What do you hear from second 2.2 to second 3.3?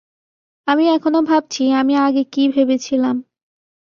কি ভেবেছিলাম।